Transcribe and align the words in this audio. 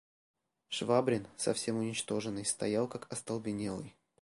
Швабрин, 0.69 1.27
совсем 1.37 1.77
уничтоженный, 1.77 2.43
стоял 2.43 2.87
как 2.87 3.05
остолбенелый. 3.13 3.95